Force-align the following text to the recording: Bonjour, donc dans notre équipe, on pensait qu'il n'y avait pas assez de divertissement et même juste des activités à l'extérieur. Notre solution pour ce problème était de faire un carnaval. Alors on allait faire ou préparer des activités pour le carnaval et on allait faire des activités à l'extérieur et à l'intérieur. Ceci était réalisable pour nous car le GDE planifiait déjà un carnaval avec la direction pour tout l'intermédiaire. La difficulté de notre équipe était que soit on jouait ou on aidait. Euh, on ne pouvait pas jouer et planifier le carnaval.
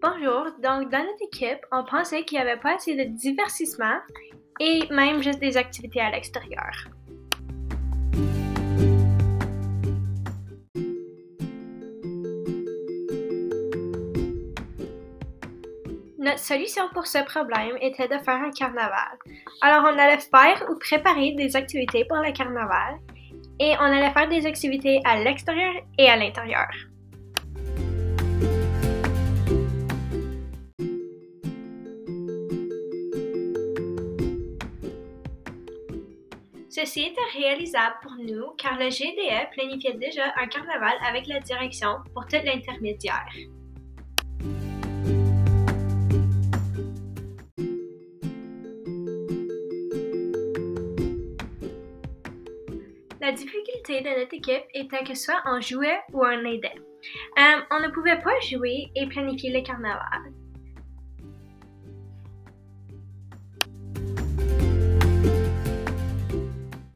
Bonjour, 0.00 0.44
donc 0.62 0.92
dans 0.92 1.04
notre 1.04 1.24
équipe, 1.24 1.58
on 1.72 1.82
pensait 1.82 2.22
qu'il 2.22 2.38
n'y 2.38 2.42
avait 2.42 2.60
pas 2.60 2.76
assez 2.76 2.94
de 2.94 3.02
divertissement 3.02 3.98
et 4.60 4.86
même 4.92 5.20
juste 5.20 5.40
des 5.40 5.56
activités 5.56 6.00
à 6.00 6.12
l'extérieur. 6.12 6.70
Notre 16.16 16.38
solution 16.38 16.84
pour 16.94 17.08
ce 17.08 17.24
problème 17.24 17.76
était 17.80 18.06
de 18.06 18.18
faire 18.18 18.40
un 18.40 18.52
carnaval. 18.52 19.18
Alors 19.62 19.82
on 19.82 19.98
allait 19.98 20.18
faire 20.18 20.64
ou 20.70 20.78
préparer 20.78 21.32
des 21.32 21.56
activités 21.56 22.04
pour 22.04 22.18
le 22.18 22.30
carnaval 22.32 23.00
et 23.58 23.74
on 23.80 23.82
allait 23.82 24.12
faire 24.12 24.28
des 24.28 24.46
activités 24.46 25.00
à 25.04 25.18
l'extérieur 25.24 25.74
et 25.98 26.08
à 26.08 26.14
l'intérieur. 26.14 26.68
Ceci 36.70 37.00
était 37.00 37.38
réalisable 37.38 37.96
pour 38.02 38.12
nous 38.16 38.50
car 38.58 38.78
le 38.78 38.90
GDE 38.90 39.50
planifiait 39.52 39.94
déjà 39.94 40.34
un 40.36 40.46
carnaval 40.46 40.94
avec 41.06 41.26
la 41.26 41.40
direction 41.40 41.96
pour 42.12 42.26
tout 42.26 42.36
l'intermédiaire. 42.44 43.26
La 53.20 53.32
difficulté 53.32 54.02
de 54.02 54.20
notre 54.20 54.34
équipe 54.34 54.64
était 54.74 55.04
que 55.04 55.14
soit 55.14 55.42
on 55.46 55.62
jouait 55.62 56.00
ou 56.12 56.22
on 56.22 56.44
aidait. 56.44 56.74
Euh, 57.38 57.60
on 57.70 57.80
ne 57.80 57.88
pouvait 57.92 58.20
pas 58.20 58.38
jouer 58.40 58.88
et 58.94 59.06
planifier 59.06 59.52
le 59.52 59.62
carnaval. 59.62 60.32